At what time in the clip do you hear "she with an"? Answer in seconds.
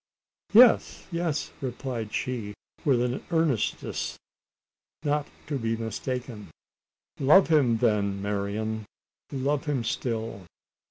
2.11-3.23